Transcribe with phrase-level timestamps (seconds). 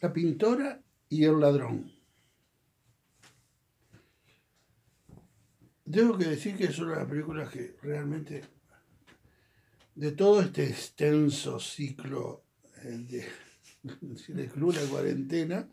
[0.00, 1.92] La pintora y el ladrón.
[5.90, 8.42] Tengo que decir que de las películas que realmente,
[9.94, 12.44] de todo este extenso ciclo
[12.82, 13.24] eh, de,
[14.34, 15.68] de club, la cuarentena,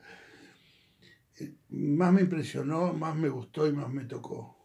[1.40, 4.56] eh, más me impresionó, más me gustó y más me tocó.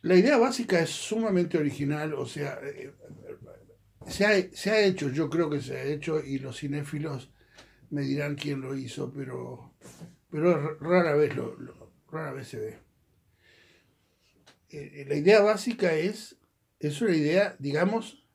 [0.00, 2.92] La idea básica es sumamente original, o sea, eh,
[4.12, 7.30] se ha, se ha, hecho, yo creo que se ha hecho, y los cinéfilos
[7.90, 9.74] me dirán quién lo hizo, pero,
[10.30, 11.56] pero rara vez lo,
[12.10, 12.78] rara vez se ve.
[14.70, 16.36] Eh, la idea básica es,
[16.78, 18.26] es una idea, digamos,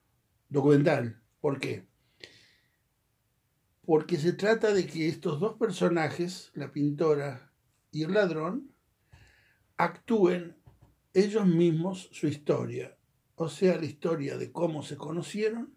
[0.49, 1.21] documental.
[1.39, 1.85] ¿Por qué?
[3.85, 7.52] Porque se trata de que estos dos personajes, la pintora
[7.91, 8.71] y el ladrón,
[9.77, 10.55] actúen
[11.13, 12.96] ellos mismos su historia.
[13.37, 15.73] O sea, la historia de cómo se conocieron,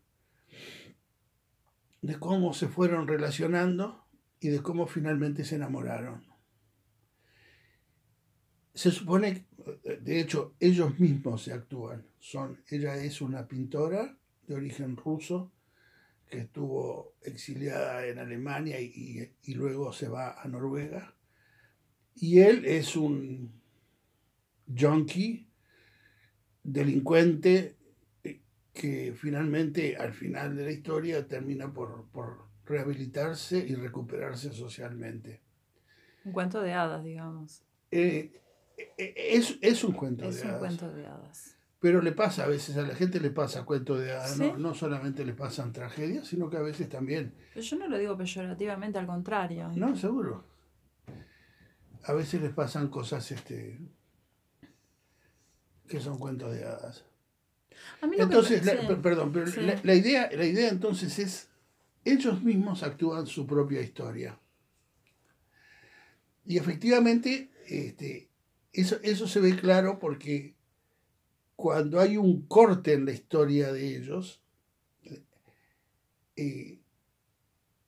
[2.03, 4.05] de cómo se fueron relacionando
[4.41, 6.31] y de cómo finalmente se enamoraron
[8.81, 9.47] se supone,
[9.85, 12.07] de hecho, ellos mismos se actúan.
[12.19, 15.53] Son, ella es una pintora de origen ruso
[16.29, 21.15] que estuvo exiliada en Alemania y, y, luego se va a Noruega.
[22.15, 23.53] Y él es un
[24.75, 25.50] junkie,
[26.63, 27.77] delincuente,
[28.25, 28.41] eh,
[28.73, 35.41] que finalmente, al final de la historia, termina por, por rehabilitarse y recuperarse socialmente.
[36.25, 37.63] Un cuento de hadas, digamos.
[37.91, 38.41] Eh,
[38.97, 40.55] es, es un cuento es de hadas.
[40.55, 41.57] un cuento de hadas.
[41.81, 44.59] Pero le pasa a veces, a la gente le pasa cuento de hadas, ¿no?
[44.59, 47.35] no, solamente le pasan tragedias, sino que a veces también.
[47.55, 49.71] Pero yo no lo digo peyorativamente, al contrario.
[49.75, 50.45] No, seguro.
[52.05, 53.81] A veces les pasan cosas este,
[55.91, 57.05] que son cuentos de hadas.
[58.01, 59.61] A mí lo entonces, que, la, perdón, pero sí.
[59.61, 61.49] la, la, idea, la idea entonces es,
[62.05, 64.39] ellos mismos actúan su propia historia.
[66.47, 68.29] Y efectivamente, este,
[68.73, 70.55] eso, eso se ve claro porque
[71.57, 74.41] cuando hay un corte en la historia de ellos
[76.37, 76.79] eh,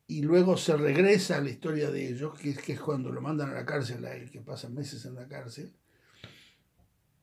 [0.09, 3.21] y luego se regresa a la historia de ellos, que es, que es cuando lo
[3.21, 5.73] mandan a la cárcel a él, que pasan meses en la cárcel,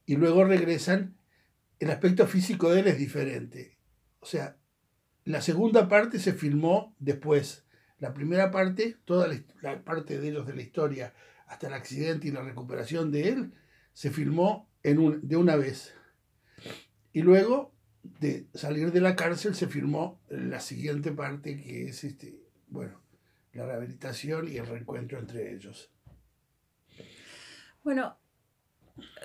[0.10, 1.14] y luego regresan,
[1.78, 3.78] el aspecto físico de él es diferente.
[4.22, 4.58] O sea,
[5.24, 7.64] la segunda parte se filmó después.
[8.00, 9.28] La primera parte, toda
[9.62, 11.14] la, parte de ellos de la historia,
[11.46, 13.54] hasta el accidente y la recuperación de él,
[13.94, 15.94] se filmó en un, de una vez.
[17.14, 17.72] Y luego
[18.02, 23.00] de salir de la cárcel se filmó la siguiente parte que es este, bueno,
[23.54, 25.92] la rehabilitación y el reencuentro entre ellos.
[27.84, 28.18] Bueno,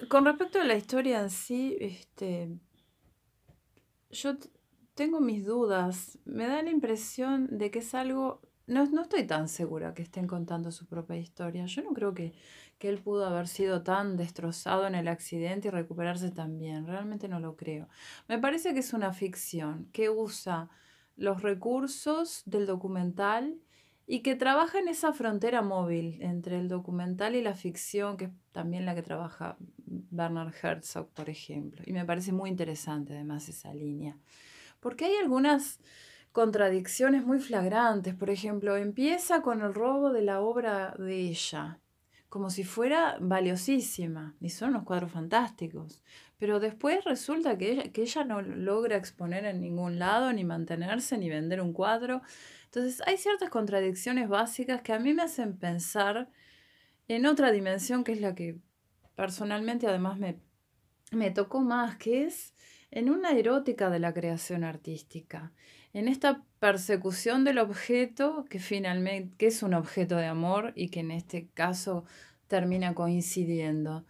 [0.09, 2.49] con respecto a la historia en sí, este,
[4.11, 4.37] yo
[4.95, 6.19] tengo mis dudas.
[6.25, 10.27] Me da la impresión de que es algo no, no, estoy tan segura que estén
[10.27, 11.67] contando su propia historia.
[11.67, 12.33] Yo no creo que,
[12.79, 16.87] que, él pudo haber sido tan destrozado en el accidente y recuperarse tan bien.
[16.87, 17.89] Realmente no lo creo.
[18.27, 20.71] Me parece que es una ficción que usa
[21.17, 23.61] los recursos del documental
[24.07, 28.31] y que trabaja en esa frontera móvil entre el documental y la ficción, que es
[28.53, 29.57] también la que trabaja
[29.87, 31.83] Bernard Herzog, por ejemplo.
[31.87, 34.19] Y me parece muy interesante además esa línea.
[34.81, 35.81] Porque hay algunas
[36.33, 38.15] contradicciones muy flagrantes.
[38.15, 41.79] Por ejemplo, empieza con el robo de la obra de ella,
[42.29, 46.03] como si fuera valiosísima, y son unos cuadros fantásticos.
[46.37, 51.17] Pero después resulta que ella, que ella no logra exponer en ningún lado, ni mantenerse,
[51.17, 52.21] ni vender un cuadro.
[52.75, 56.29] Entonces hay ciertas contradicciones básicas que a mí me hacen pensar
[57.07, 58.59] en otra dimensión que es la que
[59.15, 60.41] personalmente además me,
[61.13, 62.53] me tocó más, que es
[62.91, 65.53] en una erótica de la creación artística
[65.93, 70.99] en esta persecución del objeto que finalmente que es un objeto de amor y que
[70.99, 72.05] en este caso
[72.49, 74.05] termina coincidiendo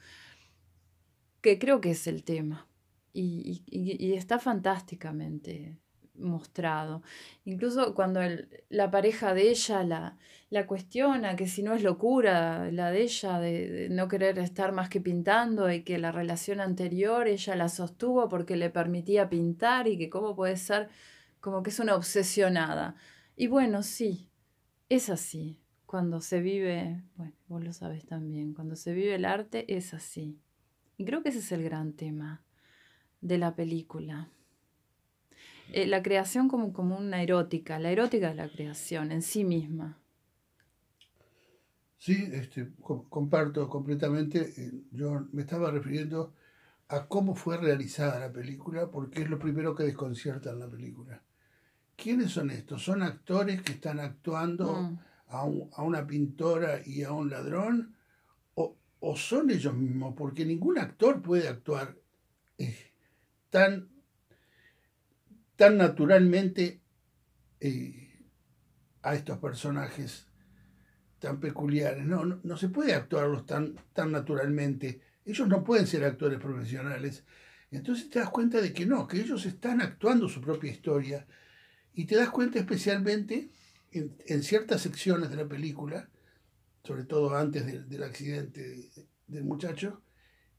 [1.42, 2.66] que creo que es el tema.
[3.12, 5.78] Y, está fantásticamente
[6.16, 7.02] mostrado.
[7.44, 10.16] Incluso cuando el, la pareja de ella la,
[10.50, 14.88] la, cuestiona, que si no es locura la de ella de, no querer estar más
[14.88, 19.98] que pintando y que la relación anterior ella la sostuvo porque le permitía pintar y
[19.98, 20.88] que cómo puede ser
[21.40, 22.96] como que es una obsesionada.
[23.36, 24.30] Y bueno, sí,
[24.88, 25.60] es así.
[25.86, 30.40] Cuando se vive, bueno, vos lo sabes también, cuando se vive el arte es así.
[30.96, 32.42] Y creo que ese es el gran tema
[33.20, 34.28] de la película.
[35.76, 39.98] Eh, la creación como, como una erótica, la erótica de la creación en sí misma.
[41.98, 42.70] Sí, este,
[43.08, 44.52] comparto completamente.
[44.92, 46.34] Yo me estaba refiriendo
[46.88, 51.22] a cómo fue realizada la película, porque es lo primero que desconcierta en la película
[51.96, 52.84] ¿quiénes son estos?
[52.84, 54.98] ¿Son actores que están actuando Mm.
[55.28, 57.96] a, un- a una pintora y a un ladrón?
[58.54, 60.14] ¿O, o son ellos mismos?
[60.16, 61.96] Porque ningún actor puede actuar
[62.58, 62.76] eh,
[63.50, 63.88] tan,
[65.56, 66.80] tan naturalmente
[67.60, 68.26] eh,
[69.02, 70.26] a estos personajes
[71.18, 72.04] tan peculiares.
[72.04, 75.00] No, no, se puede actuarlos tan, tan naturalmente.
[75.24, 77.24] Ellos no pueden ser actores profesionales.
[77.70, 81.26] Entonces te das cuenta de que no, que ellos están actuando su propia historia.
[81.94, 83.50] Y te das cuenta especialmente
[83.92, 86.10] en, ciertas secciones de la película,
[86.82, 90.02] sobre todo antes del- accidente de- del muchacho,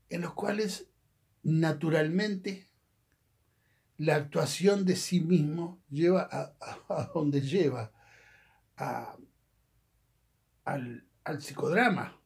[0.10, 0.88] en los cuales
[1.44, 2.68] naturalmente
[3.98, 7.92] la actuación de sí mismo lleva a, a- a donde lleva,
[8.78, 9.16] a-
[10.66, 12.20] al, al psicodrama.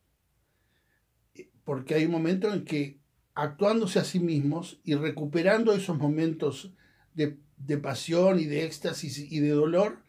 [1.64, 3.00] Porque hay un momento en que
[3.36, 6.74] actuándose a sí mismos y recuperando esos momentos
[7.14, 10.00] de, de pasión y de éxtasis y de dolor,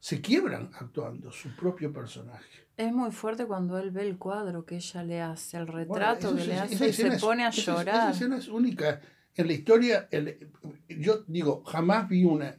[0.00, 2.66] se quiebran actuando su propio personaje.
[2.76, 6.42] Es muy fuerte cuando él ve el cuadro que ella le hace, el retrato que
[6.42, 7.96] es- le esa hace y se es- pone a esa llorar.
[7.96, 9.00] Esa escena es única.
[9.38, 10.50] En la historia, el-
[10.88, 12.58] yo digo, jamás vi una,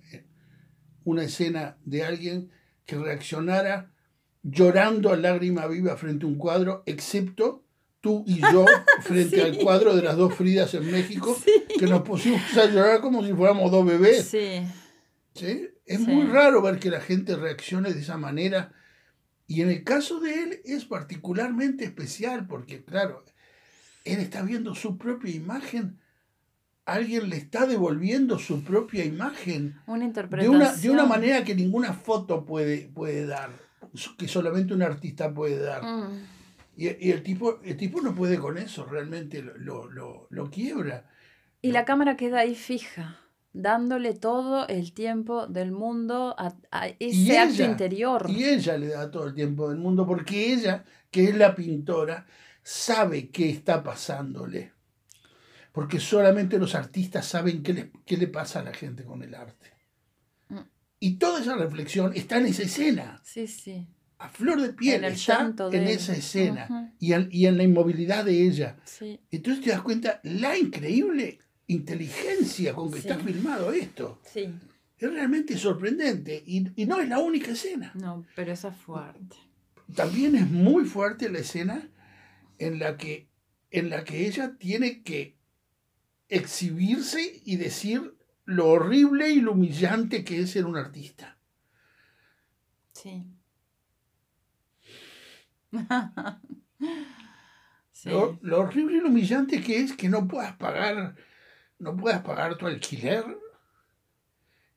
[1.03, 2.49] una escena de alguien
[2.85, 3.91] que reaccionara
[4.43, 7.65] llorando a lágrima viva frente a un cuadro, excepto
[8.01, 8.65] tú y yo
[9.01, 9.41] frente Sí.
[9.41, 11.51] al cuadro de las dos Fridas en México, Sí.
[11.77, 14.25] que nos pusimos a llorar como si fuéramos dos bebés.
[14.25, 14.61] Sí,
[15.35, 15.67] ¿sí?
[15.85, 18.71] Es muy raro ver que la gente reaccione de esa manera.
[19.47, 23.25] Y en el caso de él es particularmente especial porque, claro,
[24.05, 25.99] él está viendo su propia imagen.
[26.93, 30.55] Alguien le está devolviendo su propia imagen una de interpretación.
[30.55, 33.51] una, de una manera que ninguna foto puede, puede dar,
[34.17, 35.83] que solamente un artista puede dar.
[35.83, 36.23] Mm.
[36.77, 40.49] Y, y el, tipo, el tipo no puede con eso, realmente lo, lo, lo- lo
[40.49, 41.09] quiebra.
[41.61, 43.19] Y la cámara queda ahí fija,
[43.51, 48.25] dándole todo el tiempo del mundo a, a ese acto ella, interior.
[48.29, 52.25] Y ella le da todo el tiempo del mundo porque ella, que es la pintora,
[52.63, 54.71] sabe qué está pasándole.
[55.71, 59.35] Porque solamente los artistas saben qué le, qué le pasa a la gente con el
[59.35, 59.71] arte.
[60.49, 60.59] Mm.
[60.99, 63.21] Y toda esa reflexión está en esa escena.
[63.23, 63.87] Sí, sí.
[64.17, 65.89] A flor de piel En está de en él.
[65.89, 66.93] esa escena.
[66.99, 68.77] Y, en, y en la inmovilidad de ella.
[68.83, 73.07] Sí, Entonces te das cuenta la increíble inteligencia con que Sí.
[73.07, 74.19] está filmado esto.
[74.23, 74.49] sí.
[74.97, 76.43] Es realmente sorprendente.
[76.45, 77.93] Y, y no es la única escena.
[77.95, 79.37] No, pero esa es fuerte.
[79.95, 81.89] También es muy fuerte la escena
[82.57, 83.29] en la que,
[83.71, 85.37] en la que ella tiene que
[86.29, 88.15] exhibirse y decir
[88.45, 91.37] lo horrible y lo humillante que es ser un artista.
[92.93, 93.25] Sí.
[97.91, 98.09] sí.
[98.09, 101.15] Lo, lo horrible y lo humillante que es que no puedas pagar,
[101.77, 103.25] no puedas pagar tu alquiler,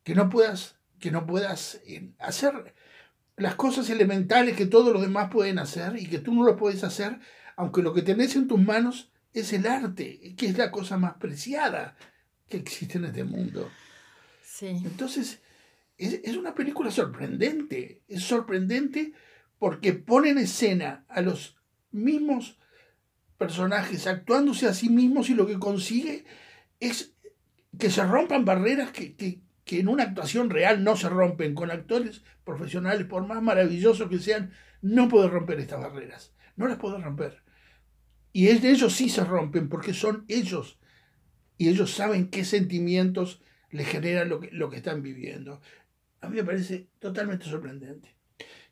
[0.05, 2.75] que no puedas, que no puedas eh, hacer
[3.37, 6.85] las cosas elementales que todos los demás pueden hacer y que tú no lo puedes
[6.85, 7.21] hacer,
[7.57, 11.15] aunque lo que tenés en tus manos es el arte, que es la cosa más
[11.15, 11.97] preciada
[12.49, 13.71] que existe en este mundo.
[14.45, 14.67] Sí.
[14.85, 15.41] Entonces,
[15.97, 18.03] es, es una película sorprendente.
[18.09, 19.13] Es sorprendente
[19.59, 21.57] porque pone en escena a los
[21.91, 22.59] mismos
[23.39, 26.25] personajes actuándose a sí mismos y lo que consigue
[26.81, 27.15] es
[27.79, 31.55] que se rompan barreras que, que- que en una actuación real no se rompen.
[31.55, 34.53] Con actores profesionales, por más maravillosos que sean,
[34.83, 36.35] no puede romper estas barreras.
[36.57, 37.43] No las puede romper.
[38.33, 40.79] Y es de ellos sí se rompen porque son ellos.
[41.59, 45.61] Y ellos saben qué sentimientos le genera lo que, lo que están viviendo.
[46.21, 48.15] A mí me parece totalmente sorprendente.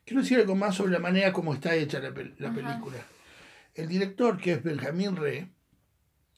[0.03, 3.05] Quiero decir algo más sobre la manera como está hecha la, película.
[3.75, 5.49] El director, que es Benjamín Re,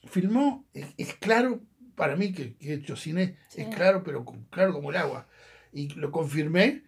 [0.05, 1.61] filmó, es, es claro
[1.95, 3.61] para mí que, que he hecho cine, Sí.
[3.61, 5.27] es claro, pero claro como el agua.
[5.71, 6.83] Y lo confirmé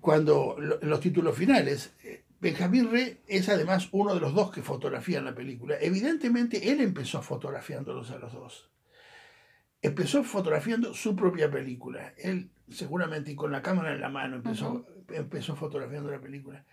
[0.00, 1.92] cuando lo- los títulos finales.
[2.44, 5.76] Benjamín Re es además uno de los dos que fotografían la película.
[5.80, 8.70] Evidentemente él empezó fotografiándolos a los dos
[9.84, 12.14] empezó fotografiando su propia película.
[12.16, 16.64] Él seguramente y con la cámara en la mano empezó, empezó fotografiando la película.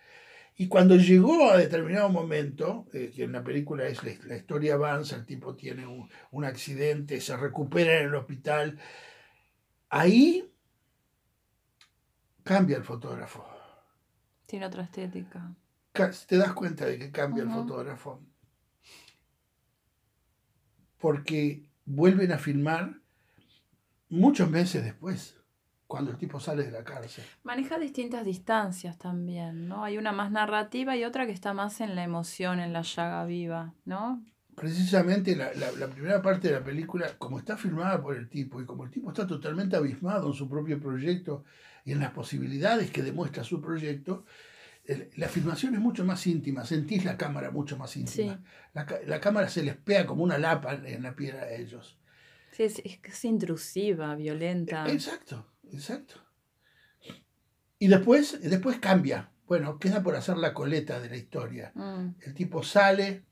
[0.56, 4.74] Y cuando llegó a determinado momento, eh, que en la película es la, la historia
[4.74, 8.78] avanza, el tipo tiene un, un accidente, se recupera en el hospital,
[9.90, 10.50] ahí
[12.42, 13.46] cambia el fotógrafo.
[14.46, 15.54] Tiene otra estética.
[15.92, 18.20] Te das cuenta de que cambia el fotógrafo.
[20.98, 22.94] Porque vuelven a filmar
[24.08, 25.36] muchos meses después,
[25.86, 27.24] cuando el tipo sale de la cárcel.
[27.42, 29.84] Maneja distintas distancias también, ¿no?
[29.84, 33.24] Hay una más narrativa y otra que está más en la emoción, en la llaga
[33.26, 34.22] viva, ¿no?
[34.54, 38.60] precisamente la, la- la primera parte de la película, como está filmada por el tipo
[38.60, 41.42] y como el tipo está totalmente abismado en su propio proyecto
[41.86, 44.26] y en las posibilidades que demuestra su proyecto,
[45.16, 48.36] la filmación es mucho más íntima, sentís la cámara mucho más íntima.
[48.36, 48.42] Sí.
[48.74, 51.98] La, la cámara se les pega como una lapa en la piel a ellos.
[52.52, 54.90] Sí, es, es intrusiva, violenta.
[54.90, 56.14] Exacto, exacto.
[57.78, 59.30] Y después, después cambia.
[59.46, 61.72] Bueno, queda por hacer la coleta de la historia.
[61.74, 63.24] Mm, El tipo sale,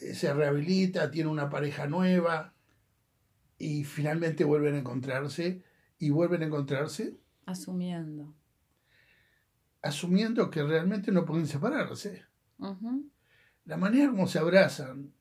[0.00, 2.54] eh, se rehabilita, tiene una pareja nueva
[3.58, 5.62] y finalmente vuelven a encontrarse
[5.98, 7.16] y vuelven a encontrarse
[7.46, 8.34] asumiendo.
[9.82, 12.24] Asumiendo que realmente no pueden separarse.
[13.64, 15.12] La manera como se abrazan,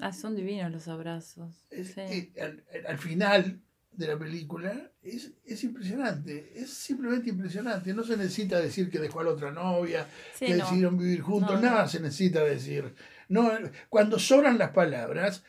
[0.00, 1.66] Ah, son divinos los abrazos.
[1.70, 2.32] es- Sí.
[2.40, 7.92] al, al final de la película es, es impresionante, es simplemente impresionante.
[7.94, 10.64] No se necesita decir que dejó a la otra novia, Sí, que no.
[10.64, 11.88] decidieron vivir juntos, No, nada no.
[11.88, 12.94] se necesita decir.
[13.28, 13.50] No,
[13.88, 15.42] cuando sobran las palabras,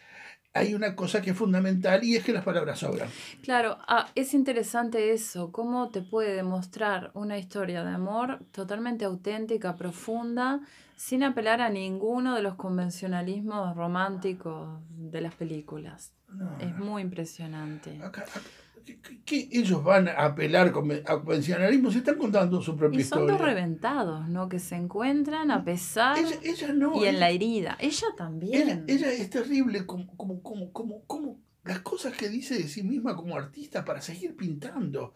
[0.54, 3.08] hay una cosa que es fundamental y es que las palabras sobran.
[3.44, 9.76] Claro, ah, es interesante eso, cómo te puede demostrar una historia de amor totalmente auténtica,
[9.76, 10.60] profunda,
[10.96, 16.14] sin apelar a ninguno de los convencionalismos románticos de las películas.
[16.30, 16.86] No, Es no.
[16.86, 17.98] muy impresionante.
[18.04, 18.42] Acá- acá-
[18.84, 20.72] ¿qué- qué- qué ellos van a apelar a
[21.20, 21.92] convencionalismo?
[21.92, 23.54] Se están contando su propia Y son dos historia.
[23.54, 24.50] reventados, ¿no?
[24.50, 27.02] Que se encuentran a pesar Ella, ella no.
[27.04, 27.78] y en la herida.
[27.80, 28.86] Ella también.
[28.88, 33.16] ella es terrible como, como, como, como, como las cosas que dice de sí misma
[33.16, 35.14] como artista para seguir pintando.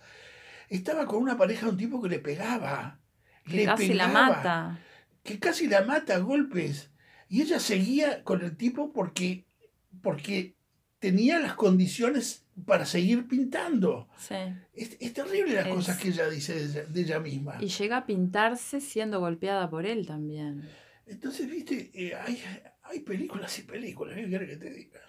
[0.69, 2.99] Estaba con una pareja de un tipo que le pegaba.
[3.45, 4.79] que le casi la mata.
[5.23, 6.91] Que casi la mata a golpes.
[7.29, 9.45] Y ella seguía con el tipo porque,
[10.01, 10.55] porque
[10.99, 14.07] tenía las condiciones para seguir pintando.
[14.17, 14.35] Sí.
[14.73, 17.57] Es, es terrible las Es- cosas que ella dice de ella, de ella misma.
[17.59, 20.67] Y llega a pintarse siendo golpeada por él también.
[21.05, 22.41] Entonces, viste, Eh, hay,
[22.83, 24.15] hay películas y películas.
[24.15, 24.99] ¿Qué querés que te diga?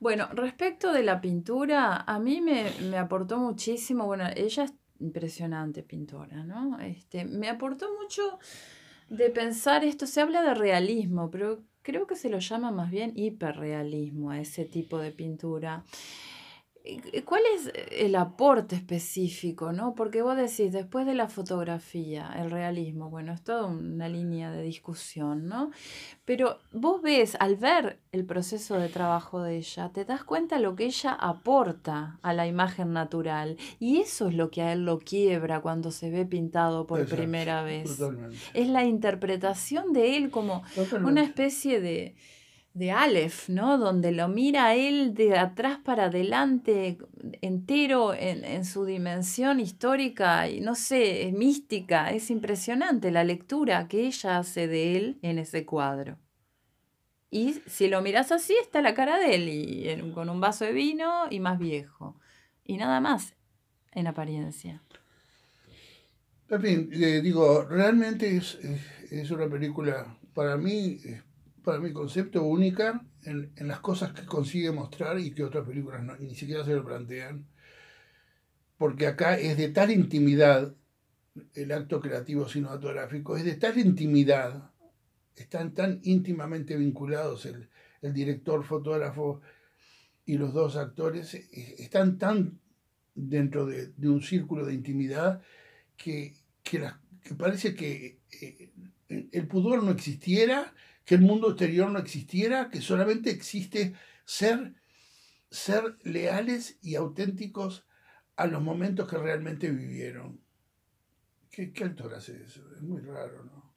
[0.00, 5.82] Bueno, respecto de la pintura, a mí me, me aportó muchísimo, bueno, ella es impresionante
[5.82, 6.78] pintora, ¿no?
[6.80, 8.38] Este, me aportó mucho
[9.08, 13.14] de pensar esto, se habla de realismo, pero creo que se lo llama más bien
[13.16, 15.84] hiperrealismo a ese tipo de pintura.
[17.24, 19.94] ¿Cuál es el aporte específico, no?
[19.94, 24.62] Porque vos decís, después de la fotografía, el realismo, bueno, es toda una línea de
[24.62, 25.70] discusión, ¿no?
[26.24, 30.76] Pero vos ves, al ver el proceso de trabajo de ella, te das cuenta lo
[30.76, 33.56] que ella aporta a la imagen natural.
[33.78, 37.16] Y eso es lo que a él lo quiebra cuando se ve pintado por Exacto,
[37.22, 37.96] primera vez.
[37.96, 38.36] Totalmente.
[38.54, 41.10] Es la interpretación de él como Totalmente.
[41.10, 42.14] una especie de,
[42.74, 43.78] de Aleph, ¿no?
[43.78, 46.98] Donde lo mira él de atrás para adelante,
[47.40, 52.10] entero en, en su dimensión histórica y no sé, es mística.
[52.10, 56.18] Es impresionante la lectura que ella hace de él en ese cuadro.
[57.30, 60.72] Y si lo miras así, está la cara de él, y con un vaso de
[60.72, 62.18] vino y más viejo.
[62.64, 63.34] Y nada más
[63.92, 64.82] en apariencia.
[66.48, 70.98] En fin, eh, digo, realmente es, es, es una película, para mí,
[71.64, 76.02] para mi concepto, única en, en las cosas que consigue mostrar y que otras películas
[76.02, 77.46] no- ni siquiera se lo plantean.
[78.76, 80.74] Porque acá es de tal intimidad
[81.54, 84.70] el acto creativo cinematográfico, es de tal intimidad,
[85.36, 87.68] están tan íntimamente vinculados el,
[88.02, 89.40] el director, fotógrafo
[90.26, 91.48] y los dos actores, eh,
[91.78, 92.58] están tan
[93.14, 95.42] dentro de, de un círculo de intimidad
[95.96, 98.72] que, que, la- que parece que eh,
[99.32, 100.74] el pudor no existiera,
[101.08, 103.94] que el mundo exterior no existiera, que solamente existe
[104.26, 104.74] ser,
[105.50, 107.86] ser leales y auténticos
[108.36, 110.38] a los momentos que realmente vivieron.
[111.50, 112.62] ¿Qué, qué actor hace eso?
[112.74, 113.74] Es muy raro, ¿no?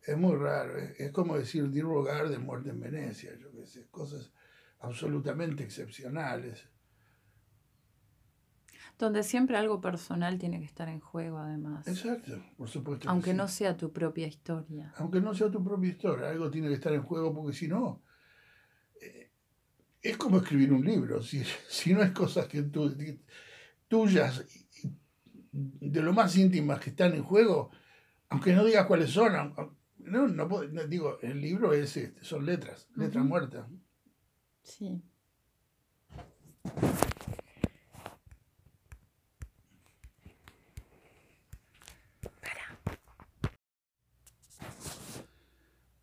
[0.00, 0.78] Es muy raro.
[0.78, 4.30] Es, es como decir Di de Muerte en Venecia, yo qué sé, cosas
[4.78, 6.68] absolutamente excepcionales.
[8.98, 11.86] Donde siempre algo personal tiene que estar en juego, además.
[11.88, 13.02] Exacto, por supuesto.
[13.04, 13.36] que Aunque sí.
[13.36, 14.92] no sea tu propia historia.
[14.98, 18.00] aunque no sea tu propia historia, algo tiene que estar en juego porque si no,
[19.00, 19.30] eh,
[20.00, 22.94] es como escribir un libro, si, si no es cosas que tú,
[23.88, 24.44] tuyas,
[25.52, 27.70] de lo más íntimas que están en juego,
[28.28, 29.54] aunque no digas cuáles son,
[29.98, 33.28] no, no, puedo- no, digo, el libro es, este, son letras, letras Ujú.
[33.28, 33.66] muertas.
[34.62, 35.02] Sí.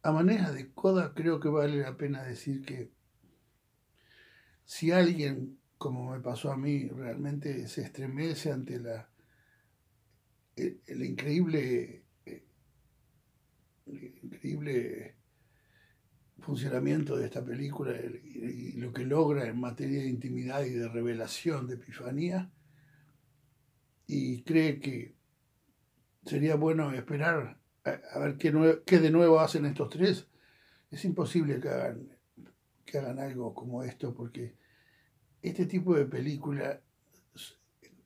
[0.09, 2.89] A manera de coda, creo que vale la pena decir que
[4.65, 9.07] si alguien, como me pasó a mí, realmente se estremece ante la
[10.55, 12.43] el, increíble eh,
[13.85, 15.15] el increíble
[16.39, 21.67] funcionamiento de esta película y, lo que logra en materia de intimidad y de revelación,
[21.67, 22.51] de epifanía,
[24.07, 25.13] y cree que
[26.25, 27.58] sería bueno esperar
[27.89, 30.27] a, ver qué, qué, de nuevo hacen estos tres.
[30.91, 32.09] Es imposible que hagan,
[32.85, 34.55] que hagan algo como esto, porque
[35.41, 36.81] este tipo de película,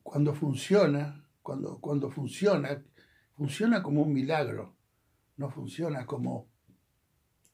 [0.01, 2.83] cuando funciona, cuando, cuando funciona,
[3.35, 4.75] funciona como un milagro,
[5.37, 6.53] no funciona como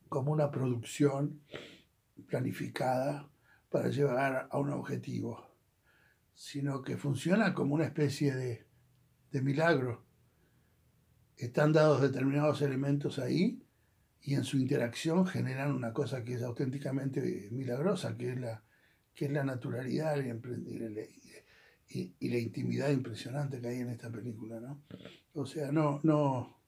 [0.10, 1.40] como una producción
[2.28, 3.30] planificada
[3.70, 5.48] para llevar a un objetivo,
[6.34, 8.66] sino que funciona como una especie de,
[9.42, 10.04] milagro.
[11.40, 13.64] Están dados determinados elementos ahí
[14.22, 18.62] y en su interacción generan una cosa que es auténticamente milagrosa, que es la,
[19.16, 20.18] que es la naturalidad
[21.88, 24.60] y, y, la intimidad impresionante que hay en esta película.
[24.60, 24.84] ¿no?
[25.34, 26.60] O sea, no, no,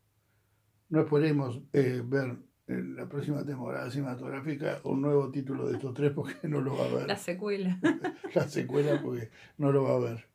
[0.87, 2.37] no esperemos eh, ver
[2.67, 6.85] en la próxima temporada cinematográfica un nuevo título de estos tres porque no lo va
[6.85, 7.07] a ver.
[7.07, 7.77] La secuela.
[8.33, 10.25] la secuela porque no lo va a ver.